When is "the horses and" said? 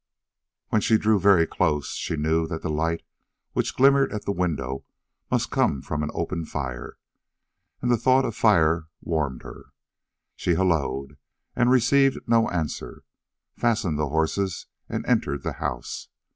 13.99-15.05